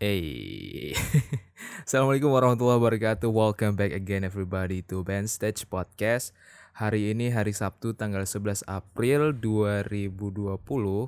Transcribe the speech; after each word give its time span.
Hey, 0.00 0.96
Assalamualaikum 1.84 2.32
warahmatullahi 2.32 2.80
wabarakatuh. 2.80 3.28
Welcome 3.28 3.76
back 3.76 3.92
again 3.92 4.24
everybody 4.24 4.80
to 4.88 5.04
Band 5.04 5.28
Stage 5.28 5.68
Podcast. 5.68 6.32
Hari 6.72 7.12
ini 7.12 7.28
hari 7.28 7.52
Sabtu 7.52 7.92
tanggal 7.92 8.24
11 8.24 8.64
April 8.64 9.36
2020 9.36 10.56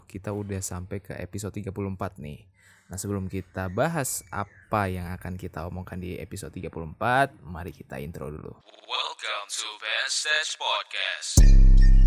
Kita 0.04 0.36
udah 0.36 0.60
sampai 0.60 1.00
ke 1.00 1.16
episode 1.16 1.56
34 1.56 2.20
nih 2.20 2.44
Nah 2.92 3.00
sebelum 3.00 3.32
kita 3.32 3.72
bahas 3.72 4.20
apa 4.28 4.92
yang 4.92 5.08
akan 5.08 5.40
kita 5.40 5.64
omongkan 5.64 5.96
di 5.96 6.20
episode 6.20 6.52
34 6.52 7.40
Mari 7.48 7.72
kita 7.72 7.96
intro 7.96 8.28
dulu 8.28 8.52
Welcome 8.84 9.46
to 9.48 9.68
Band 9.80 10.10
Stage 10.12 10.52
Podcast. 10.60 12.01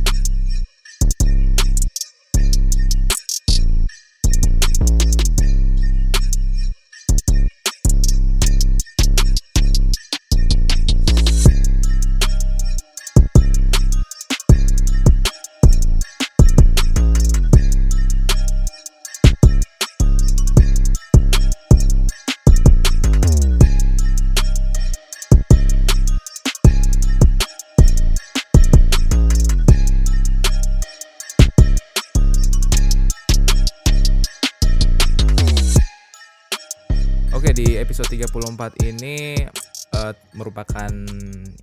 Episode 37.96 38.28
34 38.28 38.92
ini 38.92 39.40
eh, 39.96 40.14
merupakan 40.36 40.92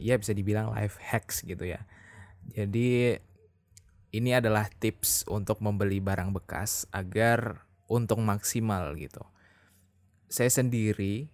ya 0.01 0.17
bisa 0.17 0.33
dibilang 0.33 0.73
life 0.73 0.97
hacks 0.97 1.45
gitu 1.45 1.69
ya 1.69 1.85
Jadi 2.57 3.21
ini 4.17 4.31
adalah 4.33 4.65
tips 4.73 5.29
untuk 5.29 5.61
membeli 5.61 6.01
barang 6.01 6.33
bekas 6.33 6.89
agar 6.89 7.69
untung 7.85 8.25
maksimal 8.25 8.97
gitu. 8.97 9.21
Saya 10.33 10.49
sendiri 10.49 11.29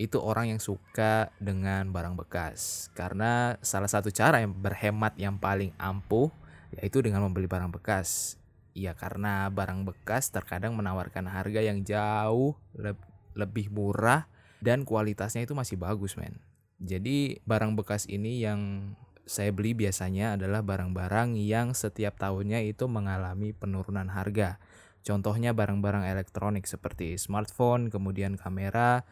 itu 0.00 0.16
orang 0.16 0.56
yang 0.56 0.64
suka 0.64 1.28
dengan 1.36 1.92
barang 1.92 2.16
bekas 2.16 2.88
karena 2.96 3.60
salah 3.60 3.92
satu 3.92 4.08
cara 4.08 4.40
yang 4.40 4.56
berhemat 4.56 5.12
yang 5.20 5.36
paling 5.36 5.76
ampuh 5.76 6.32
yaitu 6.72 7.04
dengan 7.04 7.20
membeli 7.28 7.44
barang 7.44 7.68
bekas. 7.68 8.40
Ya 8.72 8.96
karena 8.96 9.52
barang 9.52 9.84
bekas 9.84 10.32
terkadang 10.32 10.72
menawarkan 10.72 11.28
harga 11.28 11.60
yang 11.60 11.84
jauh 11.84 12.56
lebih 13.38 13.72
murah 13.72 14.26
dan 14.62 14.86
kualitasnya 14.86 15.42
itu 15.42 15.52
masih 15.56 15.76
bagus 15.76 16.14
men. 16.14 16.38
Jadi 16.82 17.38
barang 17.46 17.78
bekas 17.78 18.10
ini 18.10 18.42
yang 18.42 18.92
saya 19.22 19.54
beli 19.54 19.74
biasanya 19.74 20.34
adalah 20.34 20.66
barang-barang 20.66 21.38
yang 21.38 21.78
setiap 21.78 22.18
tahunnya 22.18 22.66
itu 22.66 22.90
mengalami 22.90 23.54
penurunan 23.54 24.10
harga. 24.10 24.58
Contohnya 25.02 25.50
barang-barang 25.54 26.06
elektronik 26.06 26.66
seperti 26.66 27.18
smartphone, 27.18 27.90
kemudian 27.90 28.38
kamera, 28.38 29.02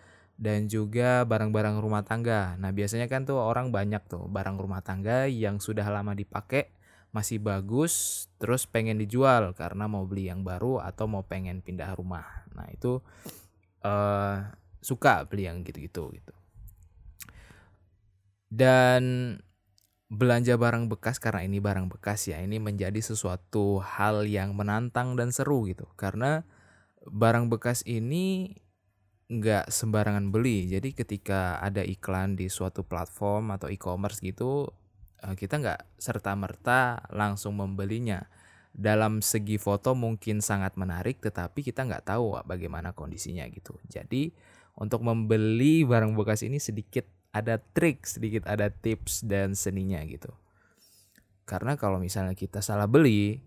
dan 0.41 0.71
juga 0.71 1.27
barang-barang 1.27 1.83
rumah 1.83 2.07
tangga. 2.07 2.55
Nah 2.57 2.71
biasanya 2.71 3.11
kan 3.11 3.27
tuh 3.27 3.39
orang 3.39 3.75
banyak 3.75 4.01
tuh 4.07 4.25
barang 4.31 4.57
rumah 4.57 4.81
tangga 4.81 5.27
yang 5.27 5.59
sudah 5.59 5.84
lama 5.91 6.15
dipakai 6.15 6.73
masih 7.11 7.43
bagus, 7.43 8.27
terus 8.39 8.71
pengen 8.71 9.03
dijual 9.03 9.51
karena 9.59 9.91
mau 9.91 10.07
beli 10.07 10.31
yang 10.31 10.47
baru 10.47 10.79
atau 10.79 11.11
mau 11.11 11.27
pengen 11.27 11.59
pindah 11.59 11.91
rumah. 11.99 12.47
Nah 12.55 12.71
itu 12.71 13.03
eh 13.81 14.36
suka 14.81 15.28
beli 15.28 15.48
yang 15.48 15.61
gitu-gitu 15.64 16.12
gitu. 16.17 16.34
Dan 18.50 19.37
belanja 20.11 20.59
barang 20.59 20.91
bekas 20.91 21.22
karena 21.22 21.47
ini 21.47 21.62
barang 21.62 21.87
bekas 21.87 22.27
ya 22.27 22.43
ini 22.43 22.59
menjadi 22.59 22.99
sesuatu 22.99 23.78
hal 23.78 24.27
yang 24.27 24.59
menantang 24.59 25.15
dan 25.15 25.31
seru 25.31 25.69
gitu. 25.71 25.87
Karena 25.94 26.43
barang 27.06 27.47
bekas 27.53 27.87
ini 27.87 28.56
nggak 29.31 29.71
sembarangan 29.71 30.34
beli. 30.34 30.66
Jadi 30.66 30.91
ketika 30.91 31.62
ada 31.62 31.87
iklan 31.87 32.34
di 32.34 32.50
suatu 32.50 32.82
platform 32.82 33.55
atau 33.55 33.71
e-commerce 33.71 34.19
gitu 34.19 34.66
eh, 35.22 35.37
kita 35.38 35.62
nggak 35.62 35.81
serta 36.03 36.34
merta 36.34 37.06
langsung 37.15 37.55
membelinya 37.55 38.26
dalam 38.70 39.19
segi 39.20 39.58
foto 39.58 39.98
mungkin 39.98 40.38
sangat 40.38 40.78
menarik 40.78 41.19
tetapi 41.19 41.66
kita 41.66 41.84
nggak 41.84 42.14
tahu 42.14 42.38
bagaimana 42.47 42.94
kondisinya 42.94 43.44
gitu. 43.50 43.76
Jadi 43.91 44.31
untuk 44.78 45.03
membeli 45.03 45.82
barang 45.82 46.14
bekas 46.14 46.47
ini 46.47 46.62
sedikit 46.62 47.04
ada 47.31 47.58
trik 47.58 48.06
sedikit 48.06 48.47
ada 48.47 48.70
tips 48.70 49.26
dan 49.26 49.58
seninya 49.58 50.00
gitu. 50.06 50.31
Karena 51.44 51.75
kalau 51.75 51.98
misalnya 51.98 52.38
kita 52.38 52.62
salah 52.62 52.86
beli 52.86 53.42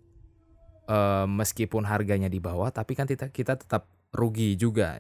eh, 0.91 1.28
meskipun 1.28 1.88
harganya 1.88 2.28
di 2.28 2.44
bawah 2.44 2.69
tapi 2.69 2.94
kan 2.94 3.07
kita 3.07 3.31
kita 3.31 3.59
tetap 3.59 3.88
rugi 4.11 4.59
juga. 4.59 5.00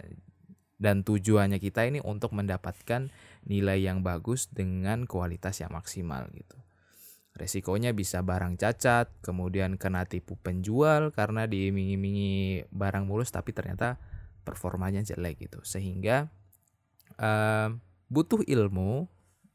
Dan 0.83 0.99
tujuannya 1.07 1.63
kita 1.63 1.87
ini 1.87 2.03
untuk 2.03 2.35
mendapatkan 2.35 3.07
nilai 3.47 3.79
yang 3.79 4.03
bagus 4.03 4.51
dengan 4.51 5.07
kualitas 5.07 5.63
yang 5.63 5.71
maksimal 5.71 6.27
gitu 6.35 6.59
resikonya 7.33 7.97
bisa 7.97 8.21
barang 8.21 8.61
cacat 8.61 9.09
kemudian 9.25 9.81
kena 9.81 10.05
tipu 10.05 10.37
penjual 10.37 11.09
karena 11.09 11.49
diiming-imingi 11.49 12.69
barang 12.69 13.09
mulus 13.09 13.33
tapi 13.33 13.51
ternyata 13.57 13.97
performanya 14.45 15.01
jelek 15.01 15.49
gitu 15.49 15.59
sehingga 15.65 16.29
eh, 17.17 17.69
butuh 18.13 18.45
ilmu 18.45 19.09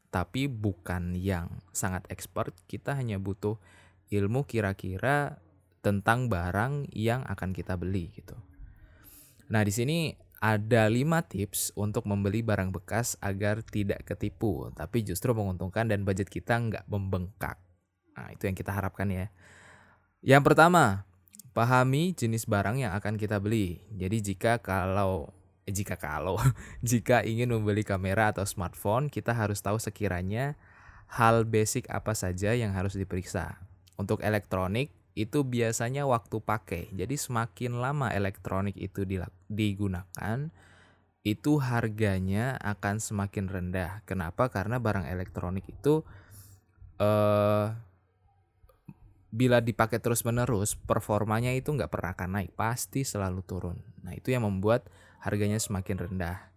tapi 0.09 0.49
bukan 0.49 1.13
yang 1.15 1.61
sangat 1.69 2.03
expert 2.09 2.51
kita 2.65 2.97
hanya 2.97 3.21
butuh 3.21 3.61
ilmu 4.09 4.43
kira-kira 4.49 5.37
tentang 5.79 6.27
barang 6.27 6.91
yang 6.91 7.23
akan 7.23 7.55
kita 7.55 7.79
beli 7.79 8.11
gitu. 8.11 8.35
Nah, 9.49 9.63
di 9.63 9.71
sini 9.71 10.13
ada 10.39 10.89
5 10.89 11.29
tips 11.29 11.77
untuk 11.77 12.09
membeli 12.09 12.41
barang 12.41 12.73
bekas 12.73 13.15
agar 13.21 13.61
tidak 13.63 14.03
ketipu, 14.07 14.71
tapi 14.75 15.05
justru 15.05 15.31
menguntungkan 15.31 15.87
dan 15.87 16.03
budget 16.03 16.27
kita 16.27 16.57
nggak 16.57 16.85
membengkak. 16.89 17.61
Nah, 18.19 18.35
itu 18.35 18.51
yang 18.51 18.57
kita 18.59 18.75
harapkan 18.75 19.07
ya. 19.07 19.31
Yang 20.19 20.51
pertama, 20.51 21.07
pahami 21.55 22.11
jenis 22.11 22.43
barang 22.43 22.83
yang 22.83 22.91
akan 22.91 23.15
kita 23.15 23.39
beli. 23.39 23.79
Jadi 23.95 24.19
jika 24.19 24.59
kalau 24.59 25.31
eh, 25.63 25.71
jika 25.71 25.95
kalau 25.95 26.35
jika 26.83 27.23
ingin 27.23 27.55
membeli 27.55 27.87
kamera 27.87 28.35
atau 28.35 28.43
smartphone, 28.43 29.07
kita 29.07 29.31
harus 29.31 29.63
tahu 29.63 29.79
sekiranya 29.79 30.59
hal 31.07 31.47
basic 31.47 31.87
apa 31.87 32.11
saja 32.11 32.51
yang 32.51 32.75
harus 32.75 32.99
diperiksa. 32.99 33.55
Untuk 33.95 34.19
elektronik 34.19 34.91
itu 35.15 35.47
biasanya 35.47 36.03
waktu 36.03 36.43
pakai. 36.43 36.91
Jadi 36.91 37.15
semakin 37.15 37.79
lama 37.79 38.11
elektronik 38.11 38.75
itu 38.75 39.07
digunakan, 39.47 40.51
itu 41.23 41.51
harganya 41.59 42.55
akan 42.59 42.99
semakin 42.99 43.47
rendah. 43.47 44.03
Kenapa? 44.03 44.51
Karena 44.51 44.79
barang 44.79 45.07
elektronik 45.07 45.63
itu 45.71 46.03
eh 46.99 47.88
bila 49.29 49.61
dipakai 49.61 50.01
terus-menerus, 50.01 50.73
performanya 50.73 51.53
itu 51.53 51.69
nggak 51.69 51.91
pernah 51.93 52.17
akan 52.17 52.29
naik, 52.41 52.51
pasti 52.57 53.05
selalu 53.05 53.45
turun. 53.45 53.77
Nah, 54.01 54.17
itu 54.17 54.33
yang 54.33 54.45
membuat 54.45 54.89
harganya 55.21 55.61
semakin 55.61 56.09
rendah. 56.09 56.49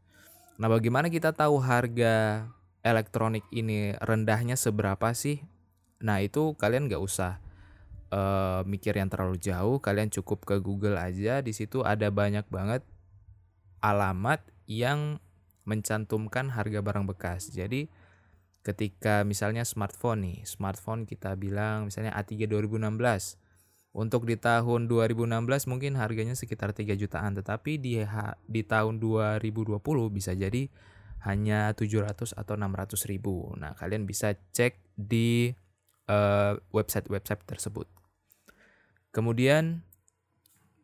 Nah, 0.57 0.69
bagaimana 0.73 1.13
kita 1.13 1.37
tahu 1.37 1.61
harga 1.61 2.49
elektronik 2.81 3.45
ini 3.53 3.93
rendahnya 4.01 4.57
seberapa 4.57 5.13
sih? 5.13 5.45
Nah, 6.01 6.25
itu 6.25 6.57
kalian 6.57 6.89
nggak 6.89 7.03
usah 7.03 7.45
eh, 8.09 8.61
mikir 8.65 8.97
yang 8.97 9.13
terlalu 9.13 9.37
jauh, 9.37 9.77
kalian 9.77 10.09
cukup 10.09 10.49
ke 10.49 10.57
Google 10.57 10.97
aja. 10.97 11.45
Di 11.45 11.53
situ 11.53 11.85
ada 11.85 12.09
banyak 12.09 12.49
banget 12.49 12.81
alamat 13.85 14.41
yang 14.65 15.21
mencantumkan 15.69 16.49
harga 16.49 16.81
barang 16.81 17.05
bekas. 17.05 17.53
Jadi, 17.53 17.93
ketika 18.63 19.27
misalnya 19.27 19.67
smartphone 19.67 20.23
nih, 20.23 20.39
smartphone 20.47 21.03
kita 21.05 21.35
bilang 21.35 21.91
misalnya 21.91 22.15
A3 22.15 22.47
2016. 22.47 23.39
Untuk 23.93 24.25
di 24.25 24.41
tahun 24.41 24.89
2016 24.89 25.69
mungkin 25.69 26.01
harganya 26.01 26.33
sekitar 26.33 26.73
3 26.73 26.97
jutaan, 26.97 27.37
tetapi 27.37 27.77
di 27.77 28.01
di 28.49 28.63
tahun 28.65 28.97
2020 28.97 29.77
bisa 30.09 30.33
jadi 30.33 30.73
hanya 31.29 31.77
700 31.77 32.33
atau 32.33 32.55
600 32.57 33.11
ribu. 33.13 33.53
Nah, 33.61 33.77
kalian 33.77 34.09
bisa 34.09 34.33
cek 34.57 34.81
di 34.97 35.53
eh, 36.09 36.53
website-website 36.73 37.45
tersebut. 37.45 37.85
Kemudian 39.13 39.85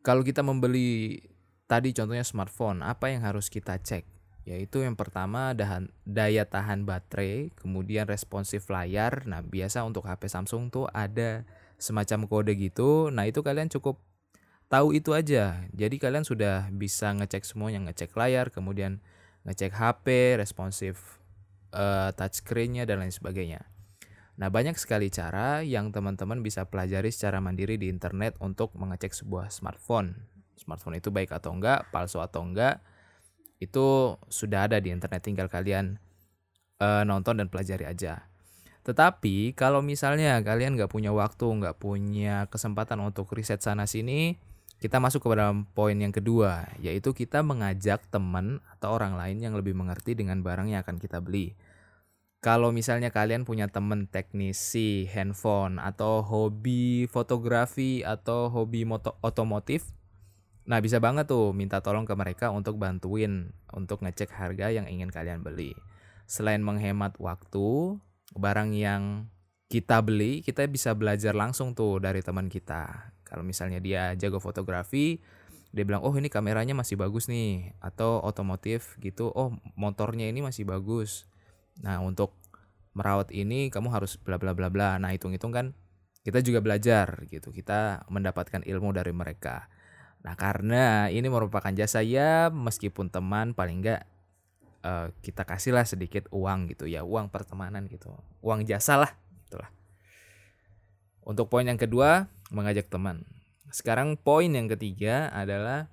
kalau 0.04 0.20
kita 0.20 0.44
membeli 0.44 1.16
tadi 1.64 1.96
contohnya 1.96 2.28
smartphone, 2.28 2.84
apa 2.84 3.08
yang 3.08 3.24
harus 3.24 3.48
kita 3.48 3.80
cek? 3.80 4.17
Yaitu 4.48 4.80
yang 4.80 4.96
pertama 4.96 5.52
dahan- 5.52 5.92
daya 6.08 6.48
tahan 6.48 6.88
baterai, 6.88 7.52
kemudian 7.52 8.08
responsif 8.08 8.72
layar. 8.72 9.28
Nah, 9.28 9.44
biasa 9.44 9.84
untuk 9.84 10.08
HP 10.08 10.24
Samsung 10.24 10.72
tuh 10.72 10.88
ada 10.96 11.44
semacam 11.76 12.24
kode 12.24 12.56
gitu. 12.56 13.12
Nah, 13.12 13.28
itu 13.28 13.44
kalian 13.44 13.68
cukup 13.68 14.00
tahu 14.72 14.96
itu 14.96 15.12
aja. 15.12 15.68
Jadi 15.76 16.00
kalian 16.00 16.24
sudah 16.24 16.72
bisa 16.72 17.12
ngecek 17.12 17.44
semuanya, 17.44 17.84
ngecek 17.92 18.16
layar, 18.16 18.48
kemudian 18.48 19.04
ngecek 19.44 19.76
HP, 19.76 20.40
responsif 20.40 21.20
uh, 21.76 22.08
touchscreen-nya 22.16 22.88
dan 22.88 23.04
lain 23.04 23.12
sebagainya. 23.12 23.68
Nah, 24.40 24.48
banyak 24.48 24.80
sekali 24.80 25.12
cara 25.12 25.60
yang 25.60 25.92
teman-teman 25.92 26.40
bisa 26.40 26.64
pelajari 26.64 27.12
secara 27.12 27.42
mandiri 27.44 27.76
di 27.76 27.92
internet 27.92 28.38
untuk 28.40 28.72
mengecek 28.80 29.12
sebuah 29.12 29.52
smartphone. 29.52 30.24
Smartphone 30.56 30.96
itu 30.96 31.12
baik 31.12 31.36
atau 31.36 31.52
enggak, 31.52 31.90
palsu 31.92 32.22
atau 32.22 32.46
enggak, 32.46 32.80
itu 33.58 34.14
sudah 34.30 34.70
ada 34.70 34.78
di 34.78 34.94
internet, 34.94 35.22
tinggal 35.22 35.50
kalian 35.50 35.98
uh, 36.78 37.02
nonton 37.02 37.42
dan 37.42 37.50
pelajari 37.50 37.86
aja. 37.86 38.26
Tetapi 38.86 39.52
kalau 39.52 39.84
misalnya 39.84 40.40
kalian 40.40 40.78
nggak 40.78 40.88
punya 40.88 41.12
waktu, 41.12 41.44
nggak 41.44 41.76
punya 41.76 42.48
kesempatan 42.48 43.04
untuk 43.04 43.28
riset 43.36 43.60
sana 43.60 43.84
sini, 43.84 44.40
kita 44.78 45.02
masuk 45.02 45.26
ke 45.26 45.34
dalam 45.34 45.66
poin 45.74 45.98
yang 45.98 46.14
kedua, 46.14 46.70
yaitu 46.78 47.10
kita 47.10 47.42
mengajak 47.42 48.00
teman 48.14 48.62
atau 48.78 48.94
orang 48.94 49.18
lain 49.18 49.42
yang 49.42 49.58
lebih 49.58 49.74
mengerti 49.74 50.14
dengan 50.14 50.40
barang 50.40 50.70
yang 50.70 50.80
akan 50.86 51.02
kita 51.02 51.18
beli. 51.18 51.58
Kalau 52.38 52.70
misalnya 52.70 53.10
kalian 53.10 53.42
punya 53.42 53.66
teman 53.66 54.06
teknisi 54.06 55.10
handphone 55.10 55.82
atau 55.82 56.22
hobi 56.22 57.10
fotografi 57.10 58.06
atau 58.06 58.46
hobi 58.46 58.86
moto 58.86 59.18
otomotif, 59.26 59.90
nah 60.68 60.84
bisa 60.84 61.00
banget 61.00 61.24
tuh 61.24 61.56
minta 61.56 61.80
tolong 61.80 62.04
ke 62.04 62.12
mereka 62.12 62.52
untuk 62.52 62.76
bantuin 62.76 63.56
untuk 63.72 64.04
ngecek 64.04 64.28
harga 64.36 64.68
yang 64.68 64.84
ingin 64.84 65.08
kalian 65.08 65.40
beli. 65.40 65.72
Selain 66.28 66.60
menghemat 66.60 67.16
waktu, 67.16 67.96
barang 68.36 68.76
yang 68.76 69.32
kita 69.72 70.04
beli, 70.04 70.44
kita 70.44 70.68
bisa 70.68 70.92
belajar 70.92 71.32
langsung 71.32 71.72
tuh 71.72 72.00
dari 72.00 72.20
teman 72.20 72.52
kita. 72.52 73.12
Kalau 73.24 73.44
misalnya 73.44 73.80
dia 73.80 74.12
jago 74.16 74.40
fotografi, 74.40 75.20
dia 75.72 75.84
bilang, 75.84 76.00
"Oh, 76.00 76.12
ini 76.16 76.32
kameranya 76.32 76.72
masih 76.72 76.96
bagus 76.96 77.28
nih." 77.28 77.76
Atau 77.80 78.24
otomotif 78.24 78.96
gitu, 79.00 79.28
"Oh, 79.32 79.52
motornya 79.76 80.24
ini 80.28 80.40
masih 80.40 80.64
bagus." 80.64 81.28
Nah, 81.84 82.00
untuk 82.00 82.32
merawat 82.96 83.28
ini 83.30 83.68
kamu 83.68 83.92
harus 83.92 84.16
bla 84.16 84.40
bla 84.40 84.56
bla 84.56 84.72
bla. 84.72 84.96
Nah, 84.96 85.12
hitung-hitung 85.12 85.52
kan 85.52 85.76
kita 86.24 86.40
juga 86.40 86.64
belajar 86.64 87.28
gitu. 87.28 87.52
Kita 87.52 88.08
mendapatkan 88.08 88.64
ilmu 88.64 88.96
dari 88.96 89.12
mereka. 89.12 89.68
Nah, 90.26 90.34
karena 90.34 91.06
ini 91.08 91.30
merupakan 91.30 91.70
jasa 91.70 92.02
ya 92.02 92.50
meskipun 92.50 93.08
teman 93.08 93.54
paling 93.54 93.80
enggak 93.84 94.02
uh, 94.82 95.14
kita 95.22 95.46
kasihlah 95.46 95.86
sedikit 95.86 96.26
uang 96.34 96.74
gitu 96.74 96.90
ya, 96.90 97.06
uang 97.06 97.30
pertemanan 97.30 97.86
gitu. 97.86 98.10
Uang 98.42 98.66
jasa 98.66 98.98
lah, 98.98 99.12
itulah. 99.46 99.70
Untuk 101.22 101.52
poin 101.52 101.66
yang 101.68 101.78
kedua, 101.78 102.26
mengajak 102.50 102.88
teman. 102.88 103.22
Sekarang 103.68 104.16
poin 104.16 104.48
yang 104.48 104.66
ketiga 104.66 105.28
adalah 105.30 105.92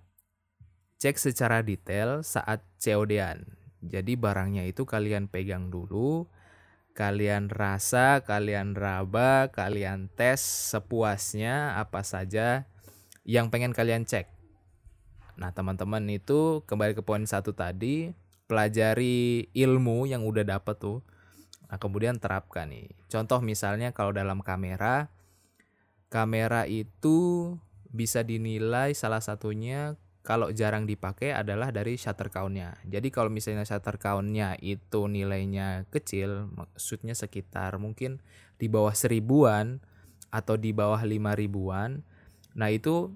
cek 0.95 1.19
secara 1.19 1.60
detail 1.60 2.24
saat 2.24 2.63
COD-an. 2.80 3.44
Jadi 3.86 4.16
barangnya 4.18 4.66
itu 4.66 4.88
kalian 4.88 5.27
pegang 5.30 5.69
dulu, 5.69 6.25
kalian 6.95 7.51
rasa, 7.51 8.24
kalian 8.24 8.74
raba, 8.74 9.51
kalian 9.51 10.07
tes 10.16 10.39
sepuasnya 10.42 11.77
apa 11.77 12.01
saja 12.01 12.66
yang 13.25 13.50
pengen 13.50 13.74
kalian 13.74 14.06
cek. 14.06 14.30
Nah 15.36 15.51
teman-teman 15.51 16.06
itu 16.07 16.63
kembali 16.63 16.95
ke 16.95 17.01
poin 17.01 17.25
satu 17.25 17.51
tadi, 17.51 18.13
pelajari 18.45 19.50
ilmu 19.51 20.06
yang 20.07 20.24
udah 20.24 20.45
dapet 20.45 20.77
tuh. 20.77 21.01
Nah 21.68 21.81
kemudian 21.81 22.22
terapkan 22.22 22.69
nih. 22.69 22.88
Contoh 23.10 23.42
misalnya 23.42 23.92
kalau 23.92 24.13
dalam 24.13 24.39
kamera, 24.45 25.10
kamera 26.13 26.69
itu 26.69 27.51
bisa 27.89 28.22
dinilai 28.22 28.94
salah 28.94 29.19
satunya 29.19 29.98
kalau 30.25 30.50
jarang 30.50 30.89
dipakai 30.89 31.33
adalah 31.33 31.69
dari 31.69 32.01
shutter 32.01 32.33
count-nya. 32.33 32.81
Jadi 32.81 33.13
kalau 33.13 33.30
misalnya 33.30 33.62
shutter 33.62 34.01
count-nya 34.01 34.57
itu 34.57 35.06
nilainya 35.06 35.86
kecil, 35.94 36.50
maksudnya 36.50 37.13
sekitar 37.13 37.77
mungkin 37.77 38.22
di 38.57 38.66
bawah 38.66 38.94
seribuan 38.98 39.86
atau 40.33 40.57
di 40.57 40.74
bawah 40.74 41.00
lima 41.06 41.38
ribuan, 41.38 42.01
nah 42.55 42.71
itu 42.71 43.11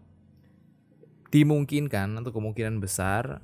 dimungkinkan 1.32 2.20
atau 2.20 2.32
kemungkinan 2.36 2.84
besar 2.84 3.40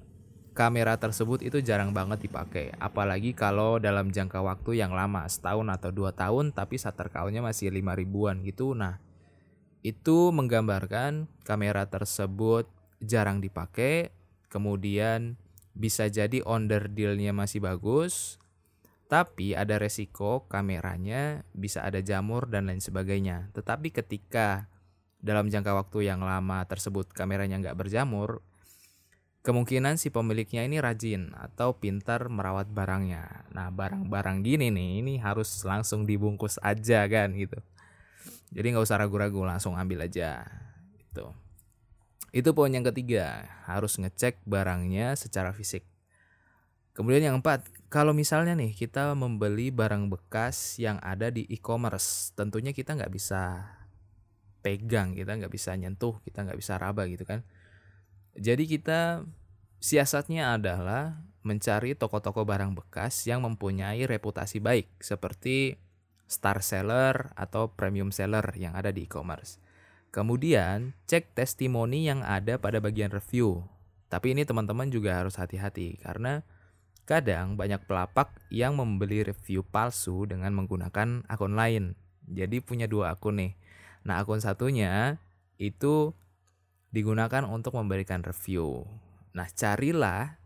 kamera 0.56 0.96
tersebut 0.96 1.44
itu 1.44 1.60
jarang 1.60 1.92
banget 1.92 2.26
dipakai. 2.26 2.72
Apalagi 2.80 3.36
kalau 3.36 3.78
dalam 3.78 4.10
jangka 4.10 4.40
waktu 4.40 4.80
yang 4.80 4.96
lama, 4.96 5.28
setahun 5.28 5.68
atau 5.68 5.92
dua 5.92 6.16
tahun, 6.16 6.56
tapi 6.56 6.80
shutter 6.80 7.12
count-nya 7.12 7.44
masih 7.44 7.70
lima 7.70 7.92
ribuan 7.94 8.40
gitu. 8.42 8.72
Nah, 8.72 8.98
itu 9.84 10.32
menggambarkan 10.32 11.28
kamera 11.44 11.86
tersebut 11.92 12.72
jarang 13.04 13.44
dipakai, 13.44 14.16
kemudian 14.48 15.36
bisa 15.76 16.08
jadi 16.08 16.40
onder 16.48 16.88
dealnya 16.88 17.36
masih 17.36 17.60
bagus, 17.60 18.40
tapi 19.12 19.54
ada 19.54 19.76
resiko 19.76 20.48
kameranya 20.48 21.44
bisa 21.52 21.84
ada 21.84 22.00
jamur 22.00 22.48
dan 22.48 22.72
lain 22.72 22.80
sebagainya. 22.80 23.52
Tetapi 23.52 23.92
ketika 23.92 24.72
dalam 25.26 25.50
jangka 25.50 25.74
waktu 25.74 26.06
yang 26.06 26.22
lama 26.22 26.62
tersebut 26.70 27.10
kameranya 27.10 27.58
nggak 27.58 27.74
berjamur, 27.74 28.46
kemungkinan 29.42 29.98
si 29.98 30.14
pemiliknya 30.14 30.62
ini 30.62 30.78
rajin 30.78 31.34
atau 31.34 31.74
pintar 31.74 32.30
merawat 32.30 32.70
barangnya. 32.70 33.50
Nah 33.50 33.74
barang-barang 33.74 34.46
gini 34.46 34.70
nih, 34.70 35.02
ini 35.02 35.14
harus 35.18 35.50
langsung 35.66 36.06
dibungkus 36.06 36.62
aja 36.62 37.10
kan 37.10 37.34
gitu. 37.34 37.58
Jadi 38.54 38.78
nggak 38.78 38.86
usah 38.86 39.02
ragu-ragu, 39.02 39.42
langsung 39.42 39.74
ambil 39.74 40.06
aja. 40.06 40.46
Itu. 41.02 41.34
Itu 42.30 42.54
poin 42.54 42.70
yang 42.70 42.86
ketiga, 42.86 43.50
harus 43.66 43.98
ngecek 43.98 44.46
barangnya 44.46 45.18
secara 45.18 45.50
fisik. 45.58 45.82
Kemudian 46.96 47.28
yang 47.28 47.42
keempat, 47.42 47.68
kalau 47.92 48.16
misalnya 48.16 48.56
nih 48.56 48.72
kita 48.72 49.12
membeli 49.18 49.68
barang 49.68 50.08
bekas 50.08 50.80
yang 50.80 50.96
ada 51.04 51.28
di 51.28 51.44
e-commerce, 51.52 52.32
tentunya 52.38 52.72
kita 52.72 52.96
nggak 52.96 53.12
bisa 53.12 53.68
pegang, 54.66 55.14
kita 55.14 55.38
nggak 55.38 55.54
bisa 55.54 55.78
nyentuh, 55.78 56.18
kita 56.26 56.42
nggak 56.42 56.58
bisa 56.58 56.82
raba 56.82 57.06
gitu 57.06 57.22
kan. 57.22 57.46
Jadi 58.34 58.66
kita 58.66 59.22
siasatnya 59.78 60.58
adalah 60.58 61.22
mencari 61.46 61.94
toko-toko 61.94 62.42
barang 62.42 62.74
bekas 62.74 63.30
yang 63.30 63.46
mempunyai 63.46 64.10
reputasi 64.10 64.58
baik 64.58 64.90
seperti 64.98 65.78
star 66.26 66.66
seller 66.66 67.30
atau 67.38 67.70
premium 67.70 68.10
seller 68.10 68.44
yang 68.58 68.74
ada 68.74 68.90
di 68.90 69.06
e-commerce. 69.06 69.62
Kemudian, 70.10 70.98
cek 71.06 71.38
testimoni 71.38 72.10
yang 72.10 72.26
ada 72.26 72.58
pada 72.58 72.82
bagian 72.82 73.14
review. 73.14 73.62
Tapi 74.10 74.34
ini 74.34 74.42
teman-teman 74.48 74.90
juga 74.90 75.22
harus 75.22 75.38
hati-hati 75.38 76.02
karena 76.02 76.42
kadang 77.06 77.54
banyak 77.54 77.86
pelapak 77.86 78.34
yang 78.50 78.74
membeli 78.74 79.22
review 79.22 79.62
palsu 79.62 80.26
dengan 80.26 80.56
menggunakan 80.58 81.30
akun 81.30 81.54
lain. 81.54 81.94
Jadi 82.26 82.58
punya 82.64 82.90
dua 82.90 83.14
akun 83.14 83.38
nih. 83.38 83.54
Nah, 84.06 84.22
akun 84.22 84.40
satunya 84.40 85.18
itu 85.58 86.14
digunakan 86.94 87.44
untuk 87.44 87.76
memberikan 87.76 88.22
review. 88.22 88.86
Nah, 89.34 89.50
carilah 89.52 90.40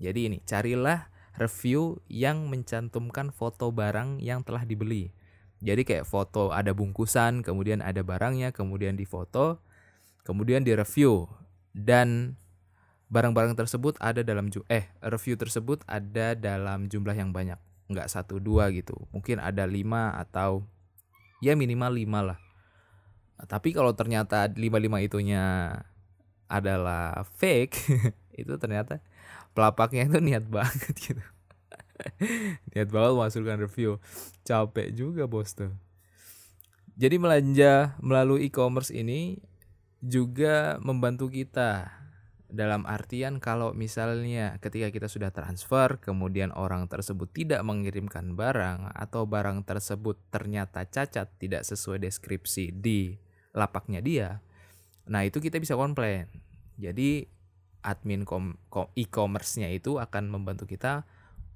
jadi 0.00 0.32
ini, 0.32 0.38
carilah 0.48 1.12
review 1.36 2.00
yang 2.08 2.48
mencantumkan 2.48 3.28
foto 3.28 3.68
barang 3.68 4.16
yang 4.24 4.40
telah 4.40 4.64
dibeli. 4.64 5.12
Jadi 5.60 5.84
kayak 5.84 6.08
foto 6.08 6.56
ada 6.56 6.72
bungkusan, 6.72 7.44
kemudian 7.44 7.84
ada 7.84 8.00
barangnya, 8.00 8.56
kemudian 8.56 8.96
difoto, 8.96 9.60
kemudian 10.24 10.64
direview 10.64 11.28
dan 11.76 12.40
barang-barang 13.12 13.60
tersebut 13.60 14.00
ada 14.00 14.24
dalam 14.24 14.48
eh 14.72 14.88
review 15.04 15.36
tersebut 15.36 15.84
ada 15.84 16.32
dalam 16.32 16.88
jumlah 16.88 17.12
yang 17.12 17.28
banyak, 17.28 17.60
nggak 17.92 18.08
satu 18.08 18.40
dua 18.40 18.72
gitu. 18.72 18.96
Mungkin 19.12 19.36
ada 19.36 19.68
lima 19.68 20.16
atau 20.16 20.64
ya 21.44 21.52
minimal 21.52 21.92
lima 21.92 22.20
lah. 22.24 22.38
Tapi 23.46 23.72
kalau 23.72 23.94
ternyata 23.94 24.48
lima 24.52 24.76
lima 24.76 24.98
itunya 25.00 25.76
adalah 26.50 27.22
fake, 27.38 27.76
itu 28.40 28.52
ternyata 28.58 28.98
pelapaknya 29.54 30.08
itu 30.08 30.18
niat 30.18 30.44
banget 30.48 30.94
gitu. 31.06 31.24
Niat 32.72 32.88
banget 32.88 33.12
masukkan 33.14 33.60
review. 33.60 34.00
Capek 34.42 34.90
juga 34.96 35.28
bos 35.28 35.52
tuh. 35.52 35.72
Jadi 37.00 37.16
belanja 37.16 37.96
melalui 38.04 38.48
e-commerce 38.48 38.92
ini 38.92 39.40
juga 40.00 40.76
membantu 40.80 41.28
kita 41.32 42.00
dalam 42.50 42.82
artian 42.82 43.38
kalau 43.38 43.70
misalnya 43.70 44.58
ketika 44.58 44.90
kita 44.90 45.06
sudah 45.06 45.30
transfer 45.30 46.02
kemudian 46.02 46.50
orang 46.50 46.90
tersebut 46.90 47.30
tidak 47.30 47.62
mengirimkan 47.62 48.34
barang 48.34 48.90
atau 48.90 49.24
barang 49.24 49.62
tersebut 49.62 50.18
ternyata 50.34 50.82
cacat 50.82 51.30
tidak 51.38 51.62
sesuai 51.62 52.02
deskripsi 52.10 52.74
di 52.74 53.14
lapaknya 53.56 54.00
dia 54.02 54.28
nah 55.08 55.26
itu 55.26 55.42
kita 55.42 55.58
bisa 55.58 55.74
komplain 55.74 56.30
jadi 56.80 57.28
admin 57.80 58.24
e-commerce-nya 58.96 59.68
itu 59.72 59.96
akan 59.96 60.28
membantu 60.28 60.68
kita 60.68 61.08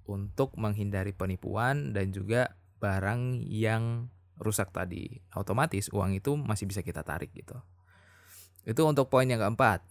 untuk 0.04 0.56
menghindari 0.56 1.16
penipuan 1.16 1.96
dan 1.96 2.12
juga 2.12 2.56
barang 2.80 3.40
yang 3.48 4.12
rusak 4.36 4.72
tadi. 4.74 5.24
Otomatis 5.32 5.88
uang 5.92 6.20
itu 6.20 6.36
masih 6.36 6.68
bisa 6.68 6.84
kita 6.84 7.00
tarik 7.00 7.32
gitu. 7.32 7.56
Itu 8.64 8.84
untuk 8.84 9.08
poin 9.08 9.28
yang 9.28 9.40
keempat. 9.40 9.84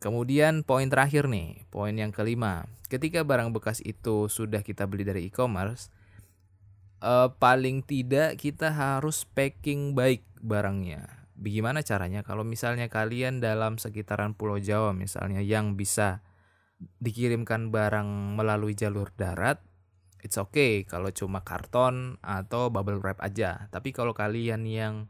Kemudian 0.00 0.64
poin 0.64 0.88
terakhir 0.88 1.28
nih, 1.28 1.68
poin 1.68 1.92
yang 1.92 2.08
kelima. 2.08 2.64
Ketika 2.88 3.20
barang 3.20 3.52
bekas 3.52 3.84
itu 3.84 4.32
sudah 4.32 4.64
kita 4.64 4.88
beli 4.88 5.04
dari 5.04 5.28
e-commerce, 5.28 5.92
eh, 7.00 7.28
paling 7.36 7.84
tidak 7.84 8.40
kita 8.40 8.72
harus 8.72 9.24
packing 9.28 9.92
baik 9.96 10.24
barangnya. 10.40 11.28
Bagaimana 11.40 11.80
caranya? 11.80 12.20
Kalau 12.20 12.44
misalnya 12.44 12.92
kalian 12.92 13.40
dalam 13.40 13.80
sekitaran 13.80 14.36
Pulau 14.36 14.60
Jawa 14.60 14.92
misalnya 14.92 15.40
yang 15.40 15.72
bisa 15.72 16.20
dikirimkan 17.00 17.72
barang 17.72 18.36
melalui 18.36 18.76
jalur 18.76 19.12
darat, 19.16 19.60
it's 20.20 20.36
okay 20.36 20.84
kalau 20.84 21.08
cuma 21.12 21.40
karton 21.40 22.20
atau 22.20 22.68
bubble 22.68 23.00
wrap 23.00 23.20
aja. 23.24 23.68
Tapi 23.72 23.92
kalau 23.96 24.12
kalian 24.12 24.68
yang 24.68 25.08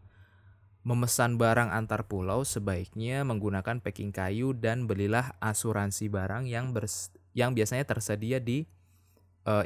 memesan 0.81 1.37
barang 1.37 1.69
antar 1.69 2.09
pulau 2.09 2.41
sebaiknya 2.41 3.21
menggunakan 3.27 3.85
packing 3.85 4.17
kayu 4.17 4.57
dan 4.57 4.89
belilah 4.89 5.37
asuransi 5.43 6.09
barang 6.09 6.49
yang 6.49 6.73
bers 6.73 7.13
yang 7.37 7.53
biasanya 7.53 7.85
tersedia 7.85 8.41
di 8.41 8.65
uh, 8.65 8.80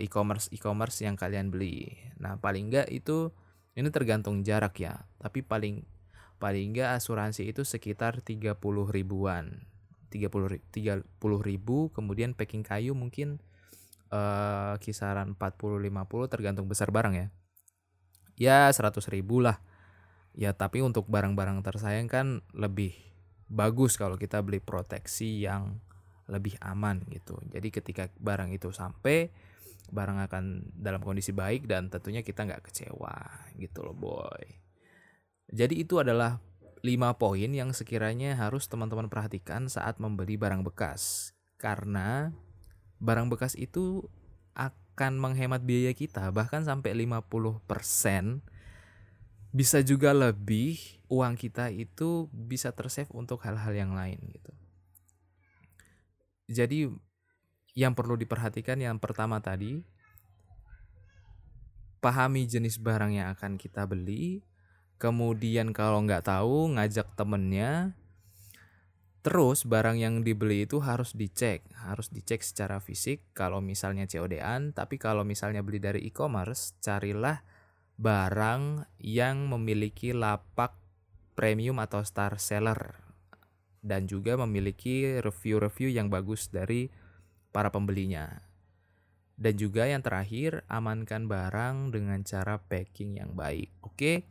e-commerce 0.02 0.50
e-commerce 0.54 1.02
yang 1.02 1.18
kalian 1.18 1.50
beli. 1.50 1.90
Nah, 2.20 2.38
paling 2.38 2.70
enggak 2.70 2.88
itu 2.90 3.34
ini 3.74 3.90
tergantung 3.90 4.46
jarak 4.46 4.78
ya, 4.78 5.02
tapi 5.18 5.42
paling 5.42 5.82
paling 6.38 6.74
enggak 6.74 6.94
asuransi 6.98 7.50
itu 7.50 7.66
sekitar 7.66 8.22
30 8.22 8.58
ribuan. 8.90 9.66
30 10.14 10.62
30 10.70 11.02
ribu 11.42 11.90
kemudian 11.90 12.38
packing 12.38 12.62
kayu 12.62 12.94
mungkin 12.94 13.42
uh, 14.14 14.78
kisaran 14.78 15.34
40 15.34 15.90
50 15.90 16.30
tergantung 16.30 16.70
besar 16.70 16.94
barang 16.94 17.14
ya. 17.18 17.26
Ya 18.38 18.70
100 18.70 19.02
ribu 19.10 19.42
lah 19.42 19.58
Ya 20.34 20.50
tapi 20.50 20.82
untuk 20.82 21.06
barang-barang 21.06 21.62
tersayang 21.62 22.10
kan 22.10 22.42
lebih 22.50 22.98
bagus 23.46 23.94
kalau 23.94 24.18
kita 24.18 24.42
beli 24.42 24.58
proteksi 24.58 25.46
yang 25.46 25.78
lebih 26.26 26.58
aman 26.58 27.06
gitu. 27.14 27.38
Jadi 27.54 27.70
ketika 27.70 28.10
barang 28.18 28.50
itu 28.50 28.74
sampai 28.74 29.30
barang 29.94 30.18
akan 30.26 30.74
dalam 30.74 30.98
kondisi 31.00 31.30
baik 31.30 31.70
dan 31.70 31.86
tentunya 31.86 32.26
kita 32.26 32.42
nggak 32.42 32.66
kecewa 32.66 33.14
gitu 33.54 33.86
loh 33.86 33.94
boy. 33.94 34.44
Jadi 35.54 35.86
itu 35.86 36.02
adalah 36.02 36.42
5 36.84 37.16
poin 37.16 37.50
yang 37.54 37.70
sekiranya 37.72 38.36
harus 38.36 38.66
teman-teman 38.68 39.08
perhatikan 39.08 39.70
saat 39.70 40.02
membeli 40.02 40.34
barang 40.36 40.66
bekas. 40.66 41.32
Karena 41.56 42.34
barang 42.98 43.30
bekas 43.32 43.54
itu 43.56 44.04
akan 44.52 45.16
menghemat 45.16 45.62
biaya 45.62 45.96
kita 45.96 46.28
bahkan 46.34 46.66
sampai 46.66 46.92
50% 46.92 48.42
bisa 49.54 49.78
juga 49.86 50.10
lebih 50.10 50.98
uang 51.06 51.38
kita 51.38 51.70
itu 51.70 52.26
bisa 52.34 52.74
tersave 52.74 53.10
untuk 53.14 53.38
hal-hal 53.46 53.70
yang 53.70 53.94
lain 53.94 54.18
gitu. 54.34 54.52
Jadi 56.50 56.90
yang 57.74 57.92
perlu 57.98 58.14
diperhatikan 58.14 58.78
yang 58.78 59.02
pertama 59.02 59.42
tadi 59.42 59.82
pahami 62.04 62.44
jenis 62.44 62.84
barang 62.84 63.16
yang 63.16 63.32
akan 63.32 63.56
kita 63.56 63.88
beli. 63.88 64.44
Kemudian 65.00 65.72
kalau 65.72 66.04
nggak 66.04 66.28
tahu 66.28 66.76
ngajak 66.76 67.16
temennya. 67.16 67.96
Terus 69.24 69.64
barang 69.64 69.96
yang 69.96 70.20
dibeli 70.20 70.68
itu 70.68 70.84
harus 70.84 71.16
dicek, 71.16 71.64
harus 71.80 72.12
dicek 72.12 72.44
secara 72.44 72.76
fisik 72.76 73.24
kalau 73.32 73.64
misalnya 73.64 74.04
COD-an, 74.04 74.76
tapi 74.76 75.00
kalau 75.00 75.24
misalnya 75.24 75.64
beli 75.64 75.80
dari 75.80 76.04
e-commerce, 76.04 76.76
carilah 76.84 77.40
barang 77.96 78.84
yang 79.00 79.48
memiliki 79.48 80.12
lapak 80.12 80.76
premium 81.32 81.80
atau 81.80 82.04
star 82.04 82.36
seller 82.36 83.00
dan 83.80 84.04
juga 84.04 84.36
memiliki 84.36 85.24
review-review 85.24 85.88
yang 85.88 86.12
bagus 86.12 86.52
dari 86.52 86.92
para 87.54 87.70
pembelinya. 87.70 88.42
Dan 89.38 89.54
juga 89.54 89.87
yang 89.87 90.02
terakhir, 90.02 90.66
amankan 90.66 91.30
barang 91.30 91.94
dengan 91.94 92.26
cara 92.26 92.58
packing 92.58 93.23
yang 93.23 93.38
baik. 93.38 93.70
Oke. 93.87 94.26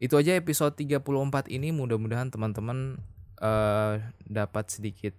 Itu 0.00 0.16
aja 0.16 0.36
episode 0.36 0.76
34 0.76 1.48
ini 1.52 1.72
mudah-mudahan 1.72 2.28
teman-teman 2.28 3.00
uh, 3.40 3.96
dapat 4.28 4.68
sedikit 4.68 5.16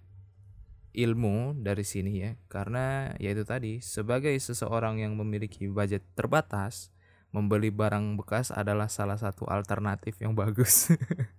ilmu 0.94 1.58
dari 1.62 1.82
sini 1.82 2.22
ya. 2.22 2.30
Karena 2.46 3.10
ya 3.18 3.34
itu 3.34 3.42
tadi, 3.42 3.82
sebagai 3.82 4.34
seseorang 4.38 5.02
yang 5.02 5.18
memiliki 5.18 5.66
budget 5.66 6.06
terbatas, 6.14 6.94
membeli 7.34 7.74
barang 7.74 8.14
bekas 8.22 8.54
adalah 8.54 8.86
salah 8.86 9.18
satu 9.18 9.50
alternatif 9.50 10.14
yang 10.22 10.38
bagus. 10.38 10.94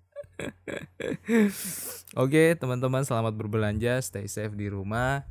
Oke, 2.23 2.55
teman-teman 2.55 3.03
selamat 3.03 3.35
berbelanja, 3.35 3.99
stay 4.03 4.27
safe 4.27 4.55
di 4.55 4.67
rumah. 4.67 5.23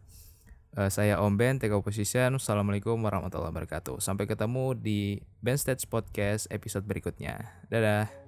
Uh, 0.79 0.87
saya 0.95 1.19
Om 1.19 1.35
Ben, 1.35 1.59
Take 1.59 1.75
Position. 1.83 2.39
Assalamualaikum 2.39 2.95
warahmatullahi 3.03 3.51
wabarakatuh. 3.51 3.99
Sampai 3.99 4.31
ketemu 4.31 4.79
di 4.79 5.19
Ben 5.43 5.59
Stage 5.59 5.91
Podcast 5.91 6.47
episode 6.55 6.87
berikutnya. 6.87 7.51
Dadah. 7.67 8.28